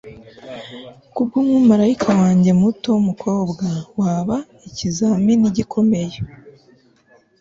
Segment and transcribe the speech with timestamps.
[1.13, 3.67] kubwumumarayika wanjye muto wumukobwa
[3.99, 6.17] waba ikizamini gikomeye